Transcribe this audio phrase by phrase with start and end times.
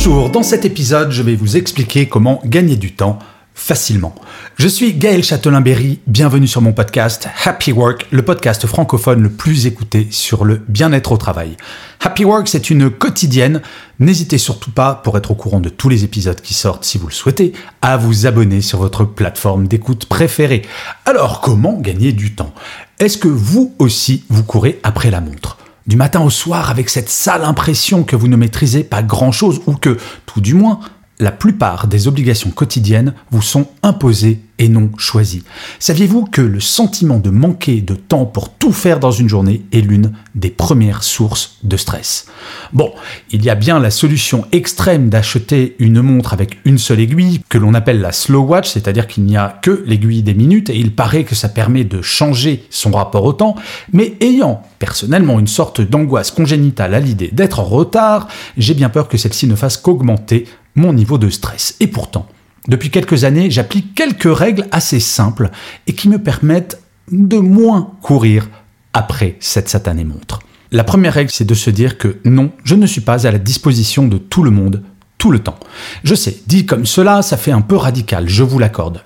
[0.00, 3.18] Bonjour, dans cet épisode, je vais vous expliquer comment gagner du temps
[3.52, 4.14] facilement.
[4.56, 9.66] Je suis Gaël Châtelain-Berry, bienvenue sur mon podcast Happy Work, le podcast francophone le plus
[9.66, 11.56] écouté sur le bien-être au travail.
[11.98, 13.60] Happy Work, c'est une quotidienne.
[13.98, 17.08] N'hésitez surtout pas, pour être au courant de tous les épisodes qui sortent si vous
[17.08, 20.62] le souhaitez, à vous abonner sur votre plateforme d'écoute préférée.
[21.06, 22.54] Alors, comment gagner du temps?
[23.00, 25.58] Est-ce que vous aussi, vous courez après la montre?
[25.88, 29.72] Du matin au soir avec cette sale impression que vous ne maîtrisez pas grand-chose ou
[29.72, 30.80] que, tout du moins,
[31.20, 35.44] la plupart des obligations quotidiennes vous sont imposées et non choisies.
[35.78, 39.80] Saviez-vous que le sentiment de manquer de temps pour tout faire dans une journée est
[39.80, 42.26] l'une des premières sources de stress?
[42.72, 42.92] Bon,
[43.30, 47.58] il y a bien la solution extrême d'acheter une montre avec une seule aiguille, que
[47.58, 50.92] l'on appelle la slow watch, c'est-à-dire qu'il n'y a que l'aiguille des minutes, et il
[50.92, 53.54] paraît que ça permet de changer son rapport au temps,
[53.92, 59.08] mais ayant personnellement une sorte d'angoisse congénitale à l'idée d'être en retard, j'ai bien peur
[59.08, 61.76] que celle-ci ne fasse qu'augmenter mon niveau de stress.
[61.80, 62.28] Et pourtant,
[62.68, 65.50] depuis quelques années, j'applique quelques règles assez simples
[65.86, 66.80] et qui me permettent
[67.10, 68.48] de moins courir
[68.92, 70.40] après cette satanée montre.
[70.70, 73.38] La première règle, c'est de se dire que non, je ne suis pas à la
[73.38, 74.82] disposition de tout le monde
[75.16, 75.58] tout le temps.
[76.04, 79.02] Je sais, dit comme cela, ça fait un peu radical, je vous l'accorde.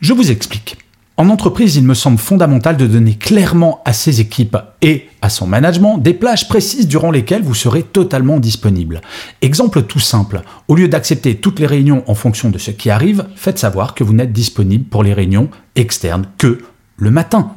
[0.00, 0.78] Je vous explique.
[1.16, 5.46] En entreprise, il me semble fondamental de donner clairement à ses équipes et à son
[5.46, 9.02] management des plages précises durant lesquelles vous serez totalement disponible.
[9.42, 13.26] Exemple tout simple, au lieu d'accepter toutes les réunions en fonction de ce qui arrive,
[13.36, 16.62] faites savoir que vous n'êtes disponible pour les réunions externes que
[16.96, 17.52] le matin.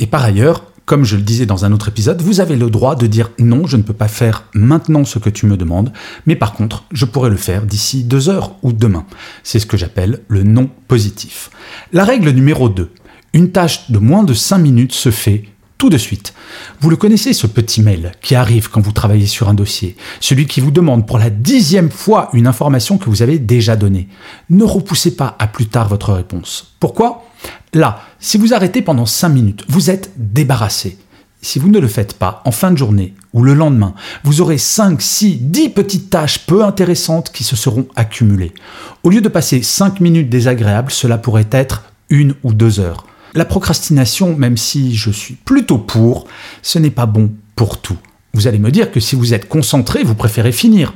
[0.00, 2.94] Et par ailleurs, comme je le disais dans un autre épisode, vous avez le droit
[2.94, 5.92] de dire non, je ne peux pas faire maintenant ce que tu me demandes,
[6.26, 9.06] mais par contre, je pourrais le faire d'ici deux heures ou demain.
[9.42, 11.50] C'est ce que j'appelle le non positif.
[11.92, 12.90] La règle numéro 2.
[13.32, 15.44] Une tâche de moins de 5 minutes se fait
[15.78, 16.34] tout de suite.
[16.80, 20.46] Vous le connaissez, ce petit mail qui arrive quand vous travaillez sur un dossier, celui
[20.46, 24.08] qui vous demande pour la dixième fois une information que vous avez déjà donnée.
[24.50, 26.74] Ne repoussez pas à plus tard votre réponse.
[26.78, 27.24] Pourquoi?
[27.72, 30.98] Là, si vous arrêtez pendant 5 minutes, vous êtes débarrassé.
[31.42, 34.56] Si vous ne le faites pas en fin de journée ou le lendemain, vous aurez
[34.56, 38.54] 5, 6, 10 petites tâches peu intéressantes qui se seront accumulées.
[39.02, 43.06] Au lieu de passer 5 minutes désagréables, cela pourrait être une ou deux heures.
[43.34, 46.26] La procrastination, même si je suis plutôt pour,
[46.62, 47.98] ce n'est pas bon pour tout.
[48.32, 50.94] Vous allez me dire que si vous êtes concentré, vous préférez finir.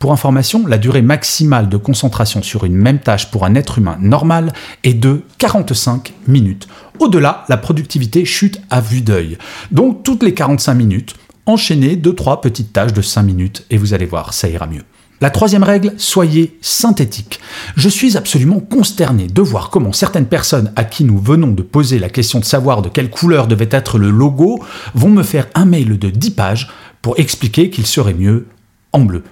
[0.00, 3.98] Pour information, la durée maximale de concentration sur une même tâche pour un être humain
[4.00, 6.68] normal est de 45 minutes.
[7.00, 9.36] Au-delà, la productivité chute à vue d'œil.
[9.72, 14.06] Donc toutes les 45 minutes, enchaînez 2-3 petites tâches de 5 minutes et vous allez
[14.06, 14.84] voir, ça ira mieux.
[15.20, 17.38] La troisième règle, soyez synthétique.
[17.76, 21.98] Je suis absolument consterné de voir comment certaines personnes à qui nous venons de poser
[21.98, 25.66] la question de savoir de quelle couleur devait être le logo vont me faire un
[25.66, 26.70] mail de 10 pages
[27.02, 28.46] pour expliquer qu'il serait mieux
[28.94, 29.24] en bleu.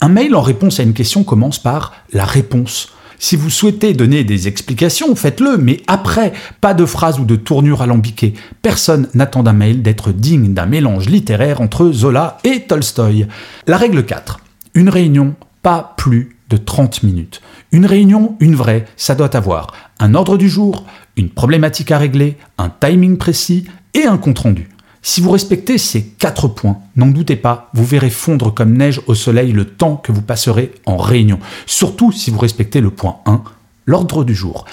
[0.00, 2.92] Un mail en réponse à une question commence par la réponse.
[3.18, 7.82] Si vous souhaitez donner des explications, faites-le, mais après, pas de phrase ou de tournure
[7.82, 8.34] alambiquée.
[8.62, 13.26] Personne n'attend d'un mail d'être digne d'un mélange littéraire entre Zola et Tolstoï.
[13.66, 14.38] La règle 4.
[14.74, 17.40] Une réunion, pas plus de 30 minutes.
[17.72, 20.86] Une réunion, une vraie, ça doit avoir un ordre du jour,
[21.16, 24.67] une problématique à régler, un timing précis et un compte-rendu.
[25.02, 29.14] Si vous respectez ces quatre points, n'en doutez pas, vous verrez fondre comme neige au
[29.14, 31.38] soleil le temps que vous passerez en réunion.
[31.66, 33.42] Surtout si vous respectez le point 1,
[33.86, 34.64] l'ordre du jour.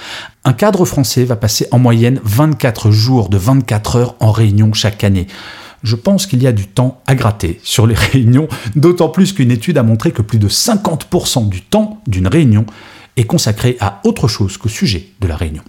[0.43, 5.03] Un cadre français va passer en moyenne 24 jours de 24 heures en réunion chaque
[5.03, 5.27] année
[5.85, 9.51] je pense qu'il y a du temps à gratter sur les réunions, d'autant plus qu'une
[9.51, 12.65] étude a montré que plus de 50% du temps d'une réunion
[13.17, 15.63] est consacré à autre chose qu'au sujet de la réunion.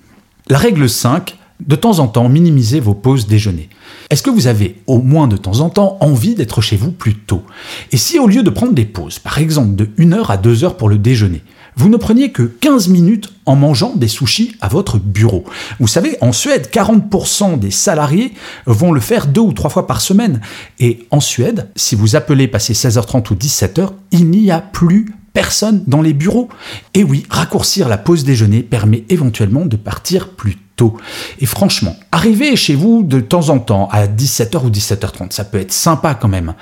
[0.49, 3.69] La règle 5, de temps en temps, minimisez vos pauses déjeuner.
[4.11, 7.15] Est-ce que vous avez, au moins de temps en temps, envie d'être chez vous plus
[7.15, 7.43] tôt?
[7.93, 10.65] Et si au lieu de prendre des pauses, par exemple de 1 heure à 2
[10.65, 11.43] heures pour le déjeuner,
[11.79, 15.45] vous ne preniez que 15 minutes en mangeant des sushis à votre bureau?
[15.79, 18.33] Vous savez, en Suède, 40% des salariés
[18.65, 20.41] vont le faire deux ou trois fois par semaine.
[20.79, 25.85] Et en Suède, si vous appelez passer 16h30 ou 17h, il n'y a plus personne
[25.87, 26.49] dans les bureaux.
[26.95, 30.66] Et oui, raccourcir la pause déjeuner permet éventuellement de partir plus tôt.
[31.39, 35.59] Et franchement, arrivez chez vous de temps en temps à 17h ou 17h30, ça peut
[35.59, 36.55] être sympa quand même.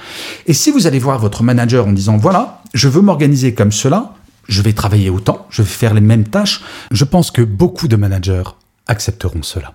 [0.47, 4.15] Et si vous allez voir votre manager en disant voilà, je veux m'organiser comme cela,
[4.49, 7.97] je vais travailler autant, je vais faire les mêmes tâches, je pense que beaucoup de
[7.97, 8.45] managers
[8.87, 9.75] accepteront cela.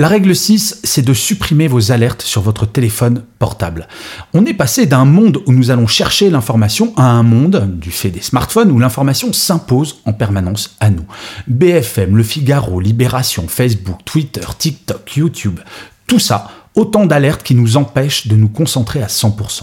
[0.00, 3.88] La règle 6, c'est de supprimer vos alertes sur votre téléphone portable.
[4.32, 8.10] On est passé d'un monde où nous allons chercher l'information à un monde, du fait
[8.10, 11.04] des smartphones, où l'information s'impose en permanence à nous.
[11.48, 15.58] BFM, Le Figaro, Libération, Facebook, Twitter, TikTok, YouTube,
[16.06, 19.62] tout ça, autant d'alertes qui nous empêchent de nous concentrer à 100%.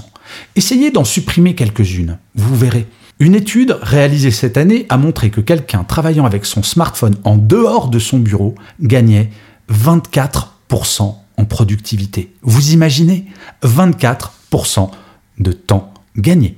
[0.58, 2.88] Essayez d'en supprimer quelques-unes, vous verrez.
[3.20, 7.88] Une étude réalisée cette année a montré que quelqu'un travaillant avec son smartphone en dehors
[7.88, 9.30] de son bureau gagnait
[9.72, 12.34] 24% en productivité.
[12.42, 13.26] Vous imaginez
[13.64, 14.90] 24%
[15.40, 16.58] de temps gagné.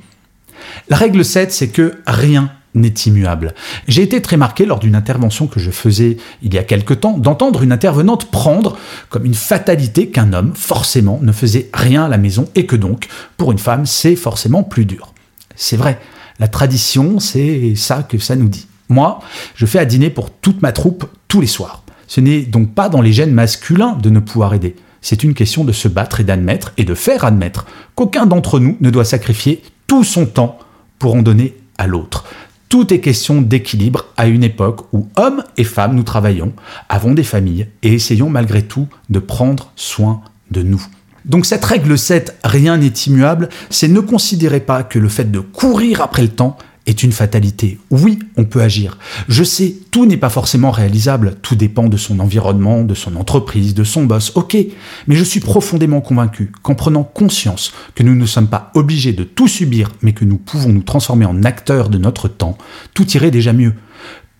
[0.90, 3.54] La règle 7, c'est que rien n'est immuable.
[3.88, 7.18] J'ai été très marqué lors d'une intervention que je faisais il y a quelque temps
[7.18, 8.78] d'entendre une intervenante prendre
[9.10, 13.08] comme une fatalité qu'un homme, forcément, ne faisait rien à la maison et que donc,
[13.36, 15.14] pour une femme, c'est forcément plus dur.
[15.56, 16.00] C'est vrai,
[16.40, 18.68] la tradition, c'est ça que ça nous dit.
[18.90, 19.20] Moi,
[19.56, 21.84] je fais à dîner pour toute ma troupe tous les soirs.
[22.08, 24.76] Ce n'est donc pas dans les gènes masculins de ne pouvoir aider.
[25.02, 27.66] C'est une question de se battre et d'admettre et de faire admettre
[27.96, 30.58] qu'aucun d'entre nous ne doit sacrifier tout son temps
[31.00, 32.26] pour en donner à l'autre.
[32.70, 36.52] Tout est question d'équilibre à une époque où hommes et femmes nous travaillons,
[36.90, 40.22] avons des familles et essayons malgré tout de prendre soin
[40.52, 40.86] de nous.
[41.24, 45.40] Donc cette règle 7, rien n'est immuable, c'est ne considérez pas que le fait de
[45.40, 46.58] courir après le temps
[46.88, 47.78] est une fatalité.
[47.92, 48.98] Oui, on peut agir.
[49.28, 53.76] Je sais, tout n'est pas forcément réalisable, tout dépend de son environnement, de son entreprise,
[53.76, 54.58] de son boss, ok,
[55.06, 59.24] mais je suis profondément convaincu qu'en prenant conscience que nous ne sommes pas obligés de
[59.24, 62.58] tout subir, mais que nous pouvons nous transformer en acteurs de notre temps,
[62.94, 63.74] tout irait déjà mieux.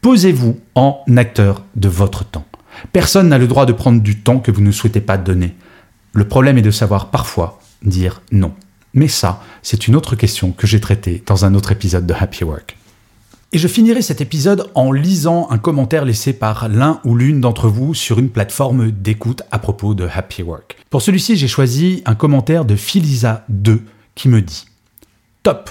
[0.02, 2.46] Posez-vous en acteur de votre temps.
[2.94, 5.56] Personne n'a le droit de prendre du temps que vous ne souhaitez pas donner.
[6.14, 8.54] Le problème est de savoir parfois dire non.
[8.98, 12.44] Mais ça, c'est une autre question que j'ai traitée dans un autre épisode de Happy
[12.44, 12.76] Work.
[13.52, 17.68] Et je finirai cet épisode en lisant un commentaire laissé par l'un ou l'une d'entre
[17.68, 20.78] vous sur une plateforme d'écoute à propos de Happy Work.
[20.90, 23.82] Pour celui-ci, j'ai choisi un commentaire de Philisa2
[24.16, 24.66] qui me dit
[25.44, 25.70] Top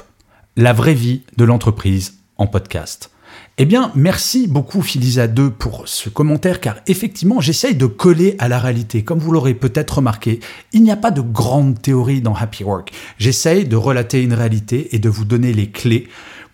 [0.56, 3.11] La vraie vie de l'entreprise en podcast.
[3.58, 8.58] Eh bien, merci beaucoup Philisa2 pour ce commentaire car effectivement, j'essaye de coller à la
[8.58, 9.03] réalité.
[9.03, 10.41] Comme vous l'aurez peut-être remarqué,
[10.75, 12.93] il n'y a pas de grande théorie dans Happy Work.
[13.17, 16.06] J'essaye de relater une réalité et de vous donner les clés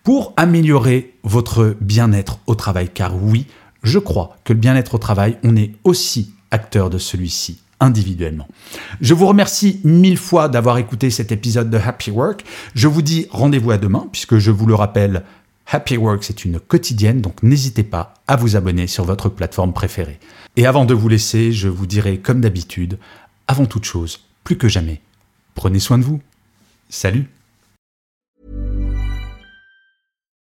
[0.05, 2.89] pour améliorer votre bien-être au travail.
[2.95, 3.49] Car oui,
[3.83, 8.47] je crois que le bien-être au travail, on est aussi acteur de celui-ci individuellement.
[9.01, 12.45] Je vous remercie mille fois d'avoir écouté cet épisode de Happy Work.
[12.77, 15.25] Je vous dis rendez-vous à demain, puisque je vous le rappelle,
[15.67, 20.19] Happy Work, c'est une quotidienne, donc n'hésitez pas à vous abonner sur votre plateforme préférée.
[20.57, 22.99] Et avant de vous laisser, je vous dirai comme d'habitude,
[23.49, 25.01] avant toute chose, plus que jamais,
[25.55, 26.21] prenez soin de vous.
[26.89, 27.29] Salut